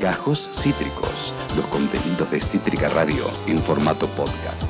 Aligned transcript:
Gajos 0.00 0.48
Cítricos, 0.62 1.34
los 1.56 1.66
contenidos 1.66 2.30
de 2.30 2.38
Cítrica 2.40 2.88
Radio 2.88 3.24
en 3.46 3.58
formato 3.58 4.06
podcast. 4.08 4.62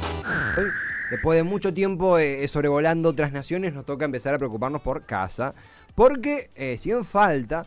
Después 1.10 1.36
de 1.36 1.42
mucho 1.42 1.72
tiempo 1.74 2.18
eh, 2.18 2.46
sobrevolando 2.48 3.10
otras 3.10 3.32
naciones, 3.32 3.72
nos 3.72 3.84
toca 3.84 4.04
empezar 4.04 4.34
a 4.34 4.38
preocuparnos 4.38 4.80
por 4.82 5.04
casa. 5.04 5.54
Porque, 5.94 6.50
eh, 6.54 6.76
si 6.78 6.90
bien 6.90 7.04
falta, 7.04 7.66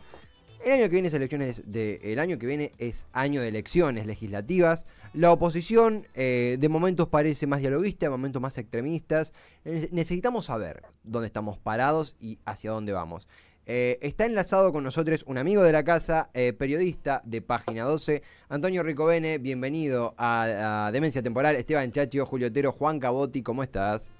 el 0.64 0.72
año 0.72 0.82
que 0.84 0.88
viene 0.90 1.08
es 1.08 1.14
elecciones 1.14 1.62
el 1.72 2.18
año 2.18 2.38
que 2.38 2.46
viene 2.46 2.72
es 2.78 3.06
año 3.12 3.40
de 3.40 3.48
elecciones 3.48 4.06
legislativas. 4.06 4.86
La 5.12 5.30
oposición 5.32 6.06
eh, 6.14 6.56
de 6.58 6.68
momentos 6.68 7.08
parece 7.08 7.46
más 7.46 7.60
dialoguista, 7.60 8.06
de 8.06 8.10
momentos 8.10 8.40
más 8.40 8.56
extremistas. 8.58 9.32
Ne- 9.64 9.88
Necesitamos 9.92 10.46
saber 10.46 10.82
dónde 11.04 11.26
estamos 11.26 11.58
parados 11.58 12.16
y 12.20 12.38
hacia 12.44 12.70
dónde 12.70 12.92
vamos. 12.92 13.28
Eh, 13.64 13.98
está 14.02 14.26
enlazado 14.26 14.72
con 14.72 14.82
nosotros 14.82 15.22
un 15.28 15.38
amigo 15.38 15.62
de 15.62 15.70
la 15.72 15.84
casa, 15.84 16.30
eh, 16.34 16.52
periodista 16.52 17.22
de 17.24 17.42
Página 17.42 17.84
12, 17.84 18.22
Antonio 18.48 18.82
Ricovene. 18.82 19.38
Bienvenido 19.38 20.14
a, 20.16 20.86
a 20.86 20.92
Demencia 20.92 21.22
Temporal. 21.22 21.54
Esteban 21.54 21.92
Chacho, 21.92 22.26
Julio 22.26 22.48
Otero, 22.48 22.72
Juan 22.72 22.98
Cabotti, 22.98 23.42
¿cómo 23.42 23.62
estás? 23.62 24.10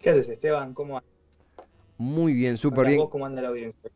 ¿Qué 0.00 0.10
haces, 0.10 0.30
Esteban? 0.30 0.72
¿Cómo 0.72 0.96
andas? 0.96 1.10
Muy 1.98 2.32
bien, 2.32 2.56
súper 2.56 2.86
bien. 2.86 2.98
¿Vos 3.00 3.10
cómo 3.10 3.26
anda 3.26 3.42
la 3.42 3.48
audiencia? 3.48 3.90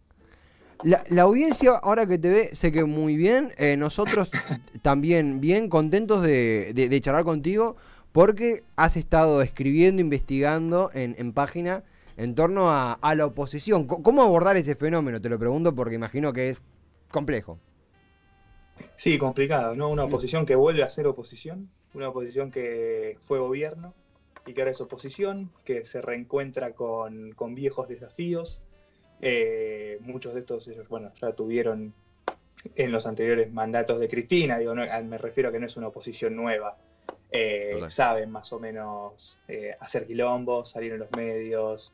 La, 0.83 1.03
la 1.09 1.23
audiencia, 1.23 1.71
ahora 1.83 2.07
que 2.07 2.19
te 2.19 2.29
ve, 2.29 2.47
sé 2.55 2.71
que 2.71 2.85
muy 2.85 3.17
bien. 3.17 3.49
Eh, 3.57 3.79
nosotros 3.79 4.31
también 4.83 5.41
bien 5.41 5.71
contentos 5.71 6.21
de, 6.23 6.73
de- 6.75 6.91
de 6.91 7.01
charlar 7.01 7.25
contigo 7.25 7.77
porque 8.13 8.63
has 8.77 8.99
estado 8.99 9.41
escribiendo, 9.41 10.03
investigando 10.03 10.91
en, 10.93 11.17
en 11.19 11.33
página 11.33 11.85
en 12.17 12.35
torno 12.35 12.71
a, 12.71 12.95
a 12.95 13.15
la 13.15 13.27
oposición. 13.27 13.87
¿Cómo 13.87 14.23
abordar 14.23 14.57
ese 14.57 14.75
fenómeno? 14.75 15.21
Te 15.21 15.29
lo 15.29 15.39
pregunto 15.39 15.75
porque 15.75 15.95
imagino 15.95 16.33
que 16.33 16.51
es 16.51 16.63
complejo. 17.11 17.59
Sí, 18.97 19.19
complicado, 19.19 19.75
¿no? 19.75 19.89
Una 19.89 20.05
oposición 20.05 20.45
que 20.45 20.55
vuelve 20.55 20.83
a 20.83 20.91
ser 20.91 21.07
oposición, 21.07 21.71
una 21.95 22.09
oposición 22.09 22.51
que 22.51 23.17
fue 23.21 23.39
gobierno 23.39 23.95
y 24.45 24.53
que 24.53 24.61
ahora 24.61 24.71
es 24.71 24.81
oposición, 24.81 25.51
que 25.65 25.85
se 25.85 26.01
reencuentra 26.03 26.73
con, 26.73 27.33
con 27.33 27.55
viejos 27.55 27.89
desafíos. 27.89 28.61
Eh, 29.21 29.99
muchos 30.03 30.35
de 30.35 30.41
estos, 30.41 30.71
bueno, 30.89 31.11
ya 31.21 31.33
tuvieron 31.33 31.95
en 32.75 32.93
los 32.93 33.07
anteriores 33.07 33.53
mandatos 33.53 33.99
de 33.99 34.09
Cristina, 34.09 34.59
digo, 34.59 34.75
no, 34.75 34.83
me 35.05 35.19
refiero 35.19 35.49
a 35.49 35.53
que 35.53 35.59
no 35.59 35.67
es 35.67 35.77
una 35.77 35.89
oposición 35.89 36.37
nueva. 36.37 36.77
Eh, 37.31 37.81
saben 37.89 38.31
más 38.31 38.53
o 38.53 38.61
menos 38.61 39.39
eh, 39.49 39.75
hacer 39.81 40.07
quilombos, 40.07 40.71
salir 40.71 40.93
en 40.93 41.01
los 41.01 41.11
medios, 41.13 41.93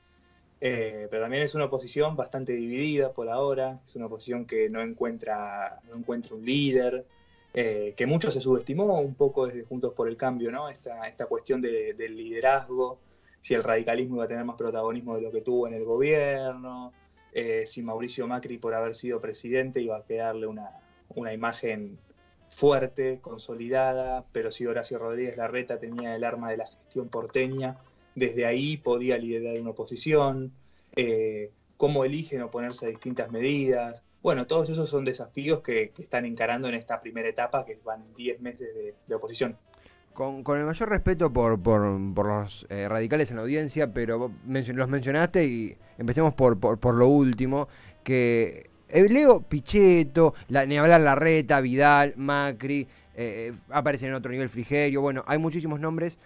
Eh, 0.65 1.09
pero 1.11 1.23
también 1.25 1.43
es 1.43 1.57
una 1.57 1.65
oposición 1.65 2.15
bastante 2.15 2.53
dividida 2.53 3.13
por 3.13 3.29
ahora, 3.29 3.81
es 3.85 3.97
una 3.97 4.07
oposición 4.07 4.47
que 4.47 4.71
no 4.71 4.81
encuentra, 4.81 5.81
no 5.89 5.97
encuentra 5.97 6.37
un 6.37 6.45
líder, 6.45 7.05
eh, 7.53 7.95
que 7.97 8.07
mucho 8.07 8.31
se 8.31 8.41
subestimó 8.41 9.01
un 9.01 9.17
poco 9.17 9.49
desde 9.49 9.65
Juntos 9.65 9.93
por 9.93 10.07
el 10.07 10.17
Cambio, 10.17 10.53
¿no? 10.53 10.69
Esta, 10.69 11.09
esta 11.09 11.27
cuestión 11.27 11.61
de- 11.61 11.95
del 11.95 12.17
liderazgo, 12.17 13.01
si 13.41 13.55
el 13.55 13.65
radicalismo 13.65 14.15
iba 14.15 14.25
a 14.25 14.29
tener 14.29 14.45
más 14.45 14.55
protagonismo 14.57 15.17
de 15.17 15.23
lo 15.23 15.33
que 15.33 15.41
tuvo 15.41 15.67
en 15.67 15.75
el 15.75 15.83
gobierno, 15.85 16.93
eh, 17.33 17.65
si 17.67 17.83
Mauricio 17.83 18.29
Macri 18.29 18.57
por 18.59 18.73
haber 18.75 18.95
sido 18.95 19.21
presidente 19.21 19.81
iba 19.81 19.97
a 19.97 20.05
quedarle 20.05 20.47
una, 20.47 20.71
una 21.09 21.33
imagen 21.33 21.99
fuerte, 22.49 23.19
consolidada, 23.21 24.25
pero 24.31 24.53
si 24.53 24.65
Horacio 24.65 24.99
Rodríguez 24.99 25.37
Larreta 25.37 25.81
tenía 25.81 26.15
el 26.15 26.23
arma 26.23 26.51
de 26.53 26.59
la 26.59 26.67
gestión 26.67 27.09
porteña, 27.09 27.79
desde 28.15 28.47
ahí 28.47 28.77
podía 28.77 29.19
liderar 29.19 29.61
una 29.61 29.71
oposición, 29.71 30.53
eh, 30.97 31.51
cómo 31.77 32.05
eligen 32.05 32.43
oponerse 32.43 32.87
a 32.87 32.89
distintas 32.91 33.31
medidas. 33.31 34.03
Bueno, 34.23 34.47
todos 34.47 34.71
esos 34.71 34.89
son 34.89 35.05
desafíos 35.05 35.61
que, 35.61 35.93
están 35.99 36.25
encarando 36.25 36.69
en 36.69 36.75
esta 36.75 37.01
primera 37.01 37.29
etapa, 37.29 37.65
que 37.65 37.79
van 37.85 38.05
10 38.15 38.41
meses 38.41 38.69
de, 39.09 39.15
oposición. 39.15 39.57
Con, 40.15 40.45
con 40.45 40.59
el 40.59 40.67
mayor 40.67 40.91
respeto 40.91 41.33
por, 41.33 41.61
por, 41.61 42.27
los 42.27 42.67
eh, 42.69 42.87
radicales 42.89 43.31
en 43.31 43.39
la 43.39 43.43
audiencia, 43.43 43.93
pero 43.93 44.31
los 44.47 44.89
mencionaste 44.89 45.47
y 45.47 45.77
empecemos 45.97 46.35
por, 46.35 46.61
por, 46.61 46.79
por 46.79 46.95
lo 46.95 47.09
último, 47.09 47.67
que 48.05 48.71
eh, 48.93 49.09
Leo 49.09 49.41
Pichetto, 49.41 50.35
la, 50.49 50.67
ni 50.67 50.77
hablar 50.77 51.01
Larreta, 51.01 51.61
Vidal, 51.63 52.13
Macri, 52.17 52.87
eh, 53.15 53.53
aparecen 53.71 54.11
en 54.11 54.15
otro 54.15 54.31
nivel 54.31 54.51
Frigerio, 54.51 55.01
bueno, 55.01 55.25
hay 55.27 55.39
muchísimos 55.39 55.81
nombres, 55.81 56.19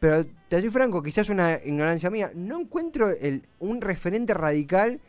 pero 0.00 0.24
te 0.48 0.60
soy 0.60 0.70
franco, 0.70 1.02
quizás 1.02 1.28
una 1.28 1.60
ignorancia 1.64 2.10
mía, 2.10 2.30
no 2.34 2.60
encuentro 2.60 3.10
el, 3.10 3.46
un 3.58 3.80
referente 3.80 4.32
radical, 4.34 5.00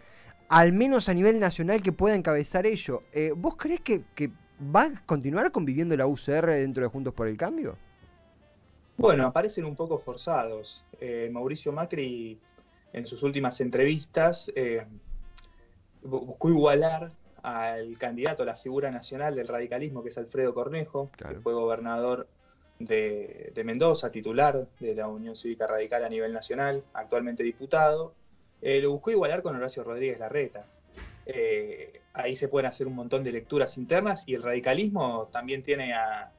al 0.49 0.73
menos 0.73 1.09
a 1.09 1.13
nivel 1.13 1.39
nacional, 1.39 1.81
que 1.83 1.91
pueda 1.91 2.15
encabezar 2.15 2.65
ello. 2.65 3.03
Eh, 3.13 3.31
¿Vos 3.35 3.55
crees 3.55 3.81
que, 3.81 4.03
que 4.15 4.31
va 4.75 4.83
a 4.83 5.05
continuar 5.05 5.51
conviviendo 5.51 5.95
la 5.95 6.07
UCR 6.07 6.47
dentro 6.47 6.83
de 6.83 6.89
Juntos 6.89 7.13
por 7.13 7.27
el 7.27 7.37
Cambio? 7.37 7.77
Bueno, 8.97 9.27
aparecen 9.27 9.65
un 9.65 9.75
poco 9.75 9.97
forzados. 9.99 10.83
Eh, 10.99 11.29
Mauricio 11.31 11.71
Macri, 11.71 12.39
en 12.91 13.05
sus 13.07 13.23
últimas 13.23 13.61
entrevistas, 13.61 14.51
eh, 14.55 14.85
bu- 16.03 16.25
buscó 16.25 16.49
igualar 16.49 17.11
al 17.43 17.97
candidato 17.97 18.43
a 18.43 18.45
la 18.47 18.55
figura 18.57 18.91
nacional 18.91 19.35
del 19.35 19.47
radicalismo, 19.47 20.03
que 20.03 20.09
es 20.09 20.17
Alfredo 20.17 20.53
Cornejo, 20.53 21.09
Claro. 21.15 21.35
que 21.35 21.41
fue 21.41 21.53
gobernador 21.53 22.27
de, 22.79 23.51
de 23.53 23.63
Mendoza, 23.63 24.11
titular 24.11 24.65
de 24.79 24.95
la 24.95 25.07
Unión 25.07 25.35
Cívica 25.35 25.67
Radical 25.67 26.03
a 26.05 26.09
nivel 26.09 26.33
nacional, 26.33 26.83
actualmente 26.93 27.43
diputado. 27.43 28.13
Eh, 28.61 28.81
lo 28.81 28.91
buscó 28.91 29.11
igualar 29.11 29.41
con 29.41 29.55
Horacio 29.55 29.83
Rodríguez 29.83 30.19
Larreta. 30.19 30.65
Eh, 31.25 32.01
ahí 32.13 32.35
se 32.35 32.47
pueden 32.47 32.65
hacer 32.67 32.87
un 32.87 32.95
montón 32.95 33.23
de 33.23 33.31
lecturas 33.31 33.77
internas 33.77 34.23
y 34.27 34.33
el 34.35 34.43
radicalismo 34.43 35.29
también 35.31 35.61
tiene 35.61 35.93
a, 35.93 36.31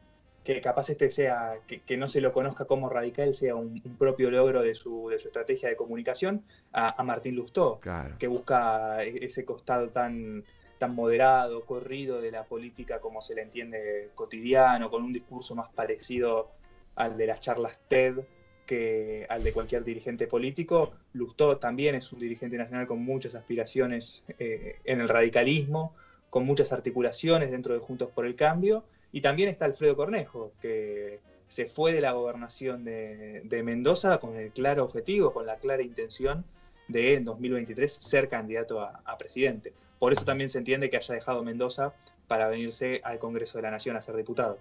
que 0.42 0.60
capaz 0.60 0.90
este 0.90 1.10
sea, 1.10 1.58
que, 1.66 1.80
que 1.82 1.96
no 1.96 2.08
se 2.08 2.20
lo 2.20 2.32
conozca 2.32 2.64
como 2.64 2.88
radical, 2.88 3.34
sea 3.34 3.54
un, 3.54 3.80
un 3.84 3.96
propio 3.96 4.30
logro 4.30 4.62
de 4.62 4.74
su, 4.74 5.08
de 5.08 5.18
su 5.18 5.28
estrategia 5.28 5.68
de 5.68 5.76
comunicación, 5.76 6.42
a, 6.72 7.00
a 7.00 7.04
Martín 7.04 7.36
Lustó, 7.36 7.78
Claro. 7.80 8.16
que 8.18 8.26
busca 8.26 9.04
e- 9.04 9.24
ese 9.24 9.44
costado 9.44 9.90
tan, 9.90 10.44
tan 10.80 10.94
moderado, 10.94 11.66
corrido 11.66 12.22
de 12.22 12.32
la 12.32 12.44
política 12.44 13.00
como 13.00 13.20
se 13.20 13.34
le 13.34 13.42
entiende 13.42 14.10
cotidiano, 14.14 14.90
con 14.90 15.04
un 15.04 15.12
discurso 15.12 15.54
más 15.54 15.68
parecido 15.68 16.50
al 16.96 17.18
de 17.18 17.26
las 17.26 17.40
charlas 17.40 17.78
TED 17.86 18.20
que 18.64 19.26
al 19.28 19.44
de 19.44 19.52
cualquier 19.52 19.84
dirigente 19.84 20.26
político. 20.26 20.92
Lustó 21.12 21.58
también 21.58 21.96
es 21.96 22.10
un 22.12 22.18
dirigente 22.18 22.56
nacional 22.56 22.86
con 22.86 23.04
muchas 23.04 23.34
aspiraciones 23.34 24.24
eh, 24.38 24.76
en 24.84 25.02
el 25.02 25.08
radicalismo, 25.10 25.94
con 26.30 26.46
muchas 26.46 26.72
articulaciones 26.72 27.50
dentro 27.50 27.74
de 27.74 27.80
Juntos 27.80 28.08
por 28.08 28.24
el 28.24 28.34
Cambio. 28.34 28.84
Y 29.12 29.20
también 29.20 29.50
está 29.50 29.66
Alfredo 29.66 29.96
Cornejo, 29.96 30.52
que 30.62 31.20
se 31.46 31.66
fue 31.66 31.92
de 31.92 32.00
la 32.00 32.12
gobernación 32.12 32.84
de, 32.84 33.62
Mendoza 33.62 34.18
con 34.18 34.34
el 34.34 34.50
claro 34.50 34.84
objetivo, 34.84 35.34
con 35.34 35.44
la 35.44 35.56
clara 35.56 35.82
intención 35.82 36.42
de 36.88 37.16
en 37.16 37.24
2023 37.24 37.92
ser 37.92 38.28
candidato 38.28 38.80
a 38.80 39.18
presidente. 39.18 39.74
Por 40.00 40.14
eso 40.14 40.24
también 40.24 40.48
se 40.48 40.58
entiende 40.58 40.90
que 40.90 40.96
haya 40.96 41.14
dejado 41.14 41.44
Mendoza 41.44 41.92
para 42.26 42.48
venirse 42.48 43.00
al 43.04 43.18
Congreso 43.18 43.58
de 43.58 43.62
la 43.62 43.70
Nación 43.70 43.96
a 43.96 44.02
ser 44.02 44.16
diputado. 44.16 44.58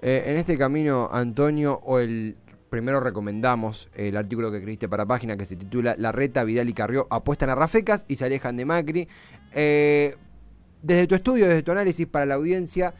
Eh, 0.00 0.24
en 0.26 0.36
este 0.36 0.58
camino, 0.58 1.08
Antonio, 1.10 1.80
o 1.84 1.98
el 1.98 2.36
primero 2.68 3.00
recomendamos 3.00 3.88
el 3.94 4.16
artículo 4.16 4.50
que 4.50 4.58
escribiste 4.58 4.88
para 4.88 5.06
página 5.06 5.36
que 5.36 5.46
se 5.46 5.56
titula 5.56 5.94
La 5.98 6.12
reta, 6.12 6.44
Vidal 6.44 6.68
y 6.68 6.74
Carrió 6.74 7.06
apuestan 7.10 7.50
a 7.50 7.54
Rafecas 7.54 8.04
y 8.08 8.16
se 8.16 8.26
alejan 8.26 8.56
de 8.56 8.64
Macri. 8.66 9.08
Eh, 9.54 10.16
desde 10.82 11.06
tu 11.06 11.14
estudio, 11.14 11.46
desde 11.48 11.62
tu 11.62 11.72
análisis 11.72 12.06
para 12.06 12.26
la 12.26 12.34
audiencia, 12.34 12.92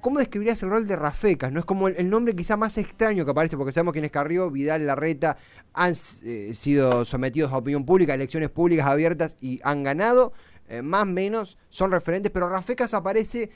¿cómo 0.00 0.18
describirías 0.18 0.60
el 0.64 0.70
rol 0.70 0.88
de 0.88 0.96
Rafecas? 0.96 1.52
No 1.52 1.60
es 1.60 1.64
como 1.64 1.86
el, 1.86 1.96
el 1.98 2.10
nombre 2.10 2.34
quizá 2.34 2.56
más 2.56 2.78
extraño 2.78 3.24
que 3.24 3.30
aparece, 3.30 3.56
porque 3.56 3.72
sabemos 3.72 3.92
quién 3.92 4.06
es 4.06 4.10
Carrió, 4.10 4.50
Vidal, 4.50 4.86
Larreta, 4.86 5.36
han 5.72 5.92
eh, 6.24 6.52
sido 6.54 7.04
sometidos 7.04 7.52
a 7.52 7.58
opinión 7.58 7.84
pública, 7.84 8.14
elecciones 8.14 8.50
públicas 8.50 8.86
abiertas 8.86 9.36
y 9.40 9.60
han 9.62 9.84
ganado, 9.84 10.32
eh, 10.70 10.82
más 10.82 11.02
o 11.02 11.06
menos 11.06 11.58
son 11.68 11.90
referentes, 11.90 12.30
pero 12.30 12.48
Rafecas 12.48 12.94
aparece 12.94 13.50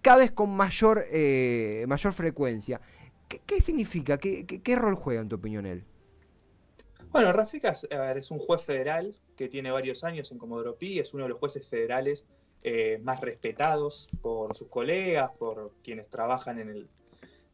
cada 0.00 0.18
vez 0.18 0.30
con 0.30 0.50
mayor, 0.50 1.04
eh, 1.12 1.84
mayor 1.86 2.12
frecuencia. 2.12 2.80
¿Qué, 3.28 3.60
significa? 3.60 4.18
¿Qué, 4.18 4.76
rol 4.76 4.94
juega 4.94 5.20
en 5.20 5.28
tu 5.28 5.36
opinión 5.36 5.66
él? 5.66 5.84
Bueno, 7.10 7.32
Rafecas 7.32 7.86
es 7.90 8.30
un 8.30 8.38
juez 8.38 8.62
federal 8.62 9.14
que 9.36 9.48
tiene 9.48 9.70
varios 9.70 10.04
años 10.04 10.32
en 10.32 10.38
Comodoro 10.38 10.76
Pi, 10.76 10.98
es 10.98 11.12
uno 11.14 11.24
de 11.24 11.30
los 11.30 11.38
jueces 11.38 11.66
federales 11.66 12.24
eh, 12.62 12.98
más 13.02 13.20
respetados 13.20 14.08
por 14.22 14.56
sus 14.56 14.68
colegas, 14.68 15.30
por 15.38 15.72
quienes 15.82 16.08
trabajan 16.08 16.58
en 16.58 16.70
el, 16.70 16.88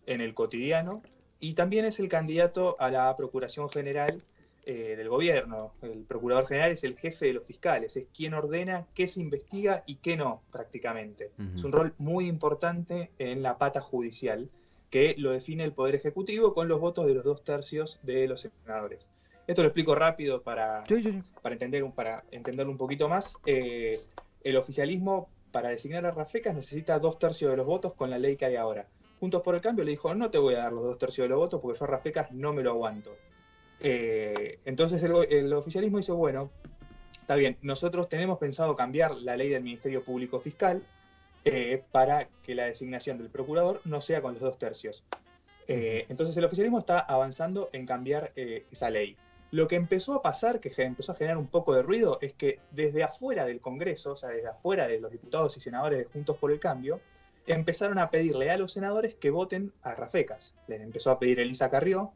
en 0.06 0.20
el 0.20 0.34
cotidiano, 0.34 1.02
y 1.40 1.54
también 1.54 1.84
es 1.84 1.98
el 1.98 2.08
candidato 2.08 2.76
a 2.78 2.90
la 2.90 3.16
Procuración 3.16 3.68
General 3.70 4.22
eh, 4.70 4.96
del 4.96 5.08
gobierno. 5.08 5.72
El 5.82 6.04
Procurador 6.04 6.46
General 6.46 6.70
es 6.70 6.84
el 6.84 6.96
jefe 6.96 7.26
de 7.26 7.32
los 7.34 7.44
fiscales, 7.44 7.96
es 7.96 8.06
quien 8.16 8.34
ordena 8.34 8.86
qué 8.94 9.06
se 9.08 9.20
investiga 9.20 9.82
y 9.86 9.96
qué 9.96 10.16
no, 10.16 10.42
prácticamente. 10.52 11.32
Es 11.56 11.64
un 11.64 11.72
rol 11.72 11.92
muy 11.98 12.26
importante 12.28 13.10
en 13.18 13.42
la 13.42 13.58
pata 13.58 13.80
judicial, 13.80 14.48
que 14.90 15.14
lo 15.18 15.32
define 15.32 15.64
el 15.64 15.72
Poder 15.72 15.94
Ejecutivo 15.96 16.54
con 16.54 16.68
los 16.68 16.80
votos 16.80 17.06
de 17.06 17.14
los 17.14 17.24
dos 17.24 17.42
tercios 17.44 17.98
de 18.02 18.28
los 18.28 18.40
senadores. 18.42 19.08
Esto 19.46 19.62
lo 19.62 19.68
explico 19.68 19.94
rápido 19.96 20.42
para, 20.42 20.84
Sí, 20.86 21.02
sí, 21.02 21.10
sí. 21.12 21.22
para, 21.42 21.54
entender, 21.54 21.82
un- 21.82 21.92
para 21.92 22.22
entenderlo 22.30 22.70
un 22.70 22.78
poquito 22.78 23.08
más. 23.08 23.36
Eh, 23.46 23.98
el 24.44 24.56
oficialismo 24.56 25.28
para 25.50 25.70
designar 25.70 26.06
a 26.06 26.12
Rafecas 26.12 26.54
necesita 26.54 26.98
dos 27.00 27.18
tercios 27.18 27.50
de 27.50 27.56
los 27.56 27.66
votos 27.66 27.94
con 27.94 28.08
la 28.10 28.18
ley 28.18 28.36
que 28.36 28.44
hay 28.44 28.54
ahora. 28.56 28.86
Juntos 29.18 29.42
por 29.42 29.54
el 29.56 29.60
Cambio 29.60 29.84
le 29.84 29.90
dijo, 29.90 30.14
no 30.14 30.30
te 30.30 30.38
voy 30.38 30.54
a 30.54 30.58
dar 30.58 30.72
los 30.72 30.84
dos 30.84 30.96
tercios 30.98 31.24
de 31.24 31.28
los 31.30 31.38
votos 31.38 31.60
porque 31.60 31.78
yo 31.78 31.84
a 31.84 31.88
Rafecas 31.88 32.30
no 32.30 32.52
me 32.52 32.62
lo 32.62 32.70
aguanto. 32.70 33.16
Eh, 33.82 34.58
entonces 34.64 35.02
el, 35.02 35.52
oficialismo 35.54 35.98
dice, 35.98 36.12
bueno, 36.12 36.50
está 37.20 37.34
bien, 37.36 37.56
nosotros 37.62 38.08
tenemos 38.08 38.38
pensado 38.38 38.76
cambiar 38.76 39.14
la 39.16 39.36
ley 39.36 39.48
del 39.48 39.62
Ministerio 39.62 40.04
Público 40.04 40.40
Fiscal 40.40 40.82
eh, 41.44 41.82
para 41.90 42.28
que 42.42 42.54
la 42.54 42.66
designación 42.66 43.18
del 43.18 43.30
procurador 43.30 43.80
no 43.84 44.00
sea 44.00 44.20
con 44.20 44.34
los 44.34 44.42
dos 44.42 44.58
tercios. 44.58 45.04
Eh, 45.66 46.04
entonces 46.08 46.36
el 46.36 46.44
oficialismo 46.44 46.78
está 46.78 46.98
avanzando 46.98 47.70
en 47.72 47.86
cambiar 47.86 48.32
esa 48.34 48.90
ley. 48.90 49.16
Lo 49.52 49.66
que 49.66 49.76
empezó 49.76 50.14
a 50.14 50.22
pasar, 50.22 50.60
que 50.60 50.70
empezó 50.82 51.12
a 51.12 51.16
generar 51.16 51.36
un 51.36 51.48
poco 51.48 51.74
de 51.74 51.82
ruido, 51.82 52.18
es 52.20 52.34
que 52.34 52.60
desde 52.70 53.02
afuera 53.02 53.46
del 53.46 53.60
Congreso, 53.60 54.12
o 54.12 54.16
sea, 54.16 54.28
desde 54.28 54.48
afuera 54.48 54.86
de 54.86 55.00
los 55.00 55.10
diputados 55.10 55.56
y 55.56 55.60
senadores 55.60 55.98
de 55.98 56.04
Juntos 56.04 56.36
por 56.36 56.52
el 56.52 56.60
Cambio, 56.60 57.00
empezaron 57.46 57.98
a 57.98 58.10
pedirle 58.10 58.50
a 58.50 58.56
los 58.56 58.72
senadores 58.72 59.16
que 59.16 59.30
voten 59.30 59.72
a 59.82 59.94
Rafecas. 59.94 60.54
Les 60.68 60.80
empezó 60.80 61.10
a 61.10 61.18
pedir 61.18 61.40
Elisa 61.40 61.68
Carrió, 61.68 62.12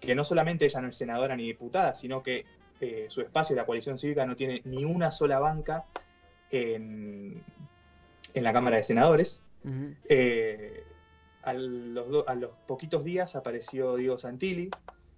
que 0.00 0.14
no 0.14 0.24
solamente 0.24 0.64
ella 0.64 0.80
no 0.80 0.88
es 0.88 0.96
senadora 0.96 1.36
ni 1.36 1.46
diputada, 1.46 1.94
sino 1.94 2.22
que 2.22 2.46
eh, 2.80 3.06
su 3.08 3.20
espacio, 3.20 3.56
la 3.56 3.66
coalición 3.66 3.98
cívica, 3.98 4.24
no 4.26 4.36
tiene 4.36 4.62
ni 4.64 4.84
una 4.84 5.10
sola 5.10 5.38
banca 5.38 5.84
en, 6.50 7.42
la 8.34 8.52
Cámara 8.52 8.76
de 8.76 8.84
Senadores. 8.84 9.40
Eh, 10.08 10.84
a, 11.42 11.52
los 11.52 12.28
a 12.28 12.34
los 12.34 12.52
poquitos 12.66 13.04
días 13.04 13.34
apareció 13.34 13.96
Diego 13.96 14.18
Santilli, 14.18 14.70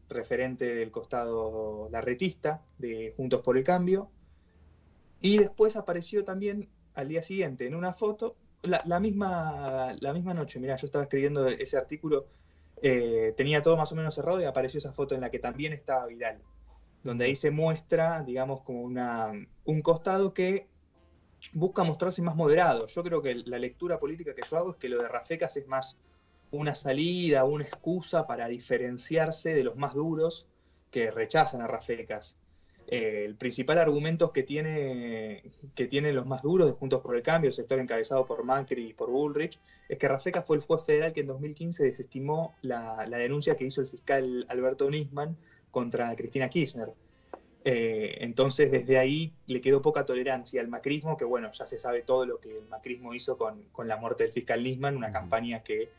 referente 0.08 0.74
del 0.74 0.90
costado 0.90 1.88
larretista 1.90 2.62
de 2.78 3.12
Juntos 3.16 3.42
por 3.42 3.56
el 3.56 3.64
Cambio. 3.64 4.10
Y 5.20 5.38
después 5.38 5.76
apareció 5.76 6.24
también 6.24 6.68
al 6.94 7.08
día 7.08 7.22
siguiente 7.22 7.66
en 7.66 7.74
una 7.74 7.92
foto, 7.92 8.36
la, 8.62 9.00
misma, 9.00 9.94
la 10.00 10.12
misma 10.12 10.34
noche, 10.34 10.60
mira, 10.60 10.76
yo 10.76 10.86
estaba 10.86 11.04
escribiendo 11.04 11.46
ese 11.48 11.76
artículo, 11.78 12.26
eh, 12.82 13.34
tenía 13.36 13.62
todo 13.62 13.76
más 13.76 13.92
o 13.92 13.96
menos 13.96 14.14
cerrado 14.14 14.40
y 14.40 14.44
apareció 14.44 14.78
esa 14.78 14.92
foto 14.92 15.14
en 15.14 15.20
la 15.20 15.30
que 15.30 15.38
también 15.38 15.72
estaba 15.72 16.06
Vidal, 16.06 16.40
donde 17.02 17.26
ahí 17.26 17.36
se 17.36 17.50
muestra, 17.50 18.22
digamos, 18.22 18.62
como 18.62 18.82
una, 18.82 19.32
un 19.64 19.82
costado 19.82 20.32
que 20.32 20.68
busca 21.52 21.84
mostrarse 21.84 22.22
más 22.22 22.36
moderado. 22.36 22.86
Yo 22.86 23.02
creo 23.02 23.22
que 23.22 23.34
la 23.34 23.58
lectura 23.58 23.98
política 23.98 24.34
que 24.34 24.42
yo 24.48 24.56
hago 24.56 24.70
es 24.72 24.76
que 24.76 24.88
lo 24.88 25.02
de 25.02 25.08
Rafecas 25.08 25.56
es 25.56 25.66
más 25.66 25.98
una 26.50 26.74
salida, 26.74 27.44
una 27.44 27.64
excusa 27.64 28.26
para 28.26 28.48
diferenciarse 28.48 29.54
de 29.54 29.64
los 29.64 29.76
más 29.76 29.94
duros 29.94 30.46
que 30.90 31.10
rechazan 31.10 31.62
a 31.62 31.66
Rafecas. 31.66 32.36
Eh, 32.92 33.24
el 33.24 33.36
principal 33.36 33.78
argumento 33.78 34.32
que, 34.32 34.42
tiene, 34.42 35.44
que 35.76 35.86
tienen 35.86 36.16
los 36.16 36.26
más 36.26 36.42
duros 36.42 36.66
de 36.66 36.72
Juntos 36.72 37.00
por 37.00 37.14
el 37.14 37.22
Cambio, 37.22 37.46
el 37.46 37.54
sector 37.54 37.78
encabezado 37.78 38.26
por 38.26 38.42
Macri 38.42 38.88
y 38.88 38.92
por 38.94 39.10
Bullrich, 39.10 39.60
es 39.88 39.96
que 39.96 40.08
Rafecas 40.08 40.44
fue 40.44 40.56
el 40.56 40.62
juez 40.62 40.82
federal 40.82 41.12
que 41.12 41.20
en 41.20 41.28
2015 41.28 41.84
desestimó 41.84 42.56
la, 42.62 43.06
denuncia 43.08 43.56
que 43.56 43.64
hizo 43.64 43.80
el 43.80 43.86
fiscal 43.86 44.44
Alberto 44.48 44.90
Nisman 44.90 45.36
contra 45.70 46.16
Cristina 46.16 46.48
Kirchner. 46.48 46.88
Eh, 47.64 48.16
entonces, 48.22 48.72
desde 48.72 48.98
ahí 48.98 49.32
le 49.46 49.60
quedó 49.60 49.82
poca 49.82 50.04
tolerancia 50.04 50.60
al 50.60 50.66
macrismo, 50.66 51.16
que 51.16 51.24
bueno, 51.24 51.52
ya 51.52 51.68
se 51.68 51.78
sabe 51.78 52.02
todo 52.02 52.26
lo 52.26 52.40
que 52.40 52.58
el 52.58 52.66
macrismo 52.66 53.14
hizo 53.14 53.38
con, 53.38 53.62
con 53.70 53.86
la 53.86 53.98
muerte 53.98 54.24
del 54.24 54.32
fiscal 54.32 54.64
Nisman, 54.64 54.96
una 54.96 55.12
campaña 55.12 55.62
que 55.62 55.90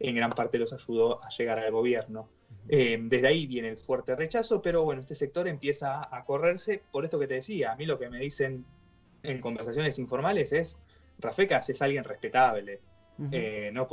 en 0.00 0.14
gran 0.14 0.30
parte 0.30 0.58
los 0.58 0.72
ayudó 0.72 1.22
a 1.22 1.28
llegar 1.28 1.58
al 1.58 1.72
gobierno. 1.72 2.26
Eh, 2.68 2.98
desde 3.00 3.26
ahí 3.26 3.46
viene 3.46 3.68
el 3.68 3.78
fuerte 3.78 4.14
rechazo, 4.14 4.60
pero 4.60 4.84
bueno, 4.84 5.00
este 5.00 5.14
sector 5.14 5.48
empieza 5.48 6.14
a 6.14 6.24
correrse 6.24 6.82
por 6.90 7.04
esto 7.04 7.18
que 7.18 7.26
te 7.26 7.34
decía. 7.34 7.72
A 7.72 7.76
mí 7.76 7.86
lo 7.86 7.98
que 7.98 8.10
me 8.10 8.18
dicen 8.18 8.64
en 9.22 9.40
conversaciones 9.40 9.98
informales 9.98 10.52
es, 10.52 10.76
Rafecas 11.18 11.68
es 11.70 11.82
alguien 11.82 12.04
respetable, 12.04 12.80
eh, 13.32 13.70
no, 13.72 13.88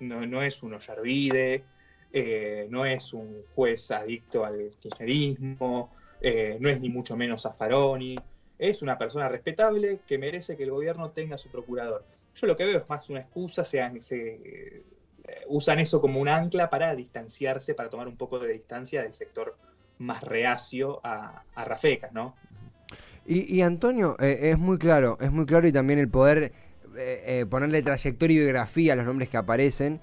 no, 0.00 0.42
es 0.42 0.62
un 0.62 0.74
Ollarvide, 0.74 1.64
eh, 2.12 2.66
no 2.70 2.86
es 2.86 3.12
un 3.12 3.42
juez 3.54 3.90
adicto 3.90 4.46
al 4.46 4.70
kirchnerismo, 4.80 5.92
no 6.22 6.68
es 6.68 6.80
ni 6.80 6.88
mucho 6.88 7.16
menos 7.16 7.42
Zaffaroni, 7.42 8.16
es 8.58 8.80
una 8.80 8.96
persona 8.96 9.28
respetable 9.28 10.00
que 10.06 10.18
merece 10.18 10.56
que 10.56 10.64
el 10.64 10.70
gobierno 10.70 11.10
tenga 11.10 11.36
su 11.36 11.50
procurador. 11.50 12.06
Yo 12.34 12.46
lo 12.46 12.56
que 12.56 12.64
veo 12.64 12.78
es 12.78 12.88
más 12.88 13.10
una 13.10 13.20
excusa, 13.20 13.64
se, 13.64 14.00
se 14.00 14.82
usan 15.48 15.78
eso 15.78 16.00
como 16.00 16.20
un 16.20 16.28
ancla 16.28 16.70
para 16.70 16.94
distanciarse, 16.94 17.74
para 17.74 17.90
tomar 17.90 18.08
un 18.08 18.16
poco 18.16 18.38
de 18.38 18.52
distancia 18.52 19.02
del 19.02 19.14
sector 19.14 19.56
más 19.98 20.22
reacio 20.22 21.00
a, 21.02 21.42
Rafecas, 21.56 22.12
¿no? 22.12 22.34
Y, 23.26 23.60
Antonio, 23.60 24.16
eh, 24.20 24.38
es 24.50 24.58
muy 24.58 24.78
claro, 24.78 25.18
es 25.20 25.30
muy 25.30 25.44
claro 25.44 25.68
y 25.68 25.72
también 25.72 25.98
el 25.98 26.08
poder 26.08 26.52
eh, 26.96 27.44
ponerle 27.50 27.82
trayectoria 27.82 28.34
y 28.34 28.38
biografía 28.38 28.94
a 28.94 28.96
los 28.96 29.04
nombres 29.04 29.28
que 29.28 29.36
aparecen. 29.36 30.00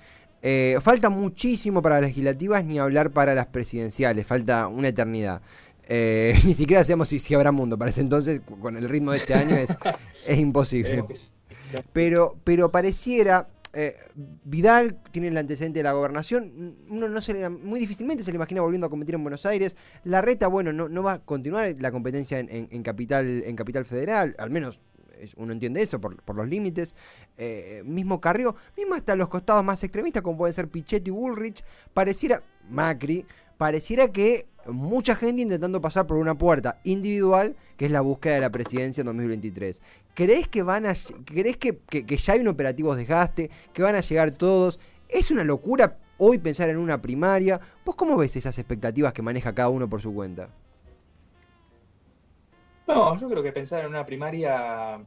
falta 0.80 1.10
muchísimo 1.10 1.82
para 1.82 1.96
las 1.96 2.10
legislativas 2.10 2.64
ni 2.64 2.78
hablar 2.78 3.10
para 3.10 3.34
las 3.34 3.48
presidenciales, 3.48 4.28
falta 4.28 4.68
una 4.68 4.90
eternidad. 4.90 5.42
ni 5.90 6.54
siquiera 6.54 6.84
sabemos 6.84 7.10
si, 7.10 7.18
si, 7.18 7.34
habrá 7.34 7.52
mundo. 7.52 7.80
Para 7.80 7.90
ese 7.90 8.02
entonces, 8.02 8.42
con 8.62 8.78
el 8.78 8.88
ritmo 8.90 9.12
de 9.12 9.18
este 9.18 9.34
año, 9.34 9.56
es, 9.56 9.70
es 10.28 10.38
imposible. 10.38 11.04
Pero, 11.94 12.38
pero 12.44 12.72
pareciera, 12.72 13.48
eh, 13.76 13.96
Vidal 14.44 15.02
tiene 15.12 15.28
el 15.28 15.38
antecedente 15.38 15.80
de 15.80 15.84
la 15.84 15.92
gobernación. 15.92 16.78
Uno 16.90 17.10
no 17.10 17.22
se 17.22 17.34
le, 17.34 17.50
muy 17.50 17.80
difícilmente 17.80 18.24
se 18.24 18.32
le 18.32 18.36
imagina 18.36 18.62
volviendo 18.62 18.88
a 18.88 18.90
competir 18.90 19.16
en 19.16 19.24
Buenos 19.24 19.46
Aires. 19.46 19.76
La 20.04 20.22
reta, 20.22 20.48
bueno, 20.48 20.74
no, 20.74 20.90
no 20.90 21.04
va 21.04 21.14
a 21.14 21.20
continuar 21.20 21.76
la 21.80 21.92
competencia 21.92 22.40
en, 22.40 22.84
capital, 22.84 23.44
en 23.46 23.56
capital 23.56 23.86
federal, 23.86 24.36
al 24.38 24.50
menos 24.50 24.80
uno 25.38 25.54
entiende 25.54 25.82
eso 25.82 26.00
por, 26.00 26.36
los 26.36 26.48
límites. 26.48 26.96
Eh, 27.38 27.84
mismo 27.86 28.20
Carrió, 28.20 28.56
mismo 28.78 28.96
hasta 28.96 29.16
los 29.16 29.30
costados 29.30 29.64
más 29.64 29.84
extremistas, 29.84 30.24
como 30.24 30.38
pueden 30.38 30.54
ser 30.54 30.68
Pichetto 30.70 31.10
y 31.10 31.12
Bullrich, 31.12 31.64
pareciera 31.94 32.44
Macri 32.70 33.26
pareciera 33.58 34.12
que 34.12 34.48
mucha 34.68 35.16
gente 35.16 35.42
intentando 35.42 35.82
pasar 35.82 36.08
por 36.08 36.18
una 36.18 36.36
puerta 36.36 36.80
individual, 36.84 37.56
que 37.78 37.86
es 37.86 37.92
la 37.92 38.02
búsqueda 38.02 38.36
de 38.36 38.42
la 38.42 38.50
presidencia 38.50 39.02
en 39.02 39.08
2023. 39.08 39.82
¿Crees 40.14 40.48
que 40.48 40.64
van 40.64 40.86
a 40.86 40.94
crees 41.26 41.58
que, 41.58 41.78
ya 42.18 42.34
hay 42.34 42.40
un 42.40 42.48
operativo 42.48 42.96
desgaste, 42.96 43.50
que 43.74 43.82
van 43.82 43.96
a 43.96 44.02
llegar 44.02 44.32
todos? 44.32 44.80
Es 45.10 45.32
una 45.32 45.44
locura 45.44 45.98
hoy 46.18 46.38
pensar 46.38 46.70
en 46.70 46.78
una 46.78 47.02
primaria. 47.02 47.60
¿Vos 47.84 47.96
cómo 47.96 48.18
ves 48.18 48.36
esas 48.36 48.58
expectativas 48.58 49.14
que 49.14 49.22
maneja 49.22 49.54
cada 49.54 49.70
uno 49.70 49.90
por 49.90 50.02
su 50.02 50.14
cuenta? 50.14 50.50
No, 52.88 53.20
yo 53.20 53.30
creo 53.30 53.44
que 53.44 53.52
pensar 53.52 53.82
en 53.82 53.88
una 53.88 54.06
primaria 54.06 55.00